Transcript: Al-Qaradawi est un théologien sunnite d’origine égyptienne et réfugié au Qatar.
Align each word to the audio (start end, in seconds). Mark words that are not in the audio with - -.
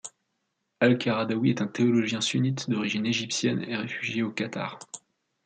Al-Qaradawi 0.79 1.51
est 1.51 1.61
un 1.61 1.67
théologien 1.67 2.21
sunnite 2.21 2.67
d’origine 2.67 3.05
égyptienne 3.05 3.63
et 3.67 3.75
réfugié 3.77 4.23
au 4.23 4.31
Qatar. 4.31 4.79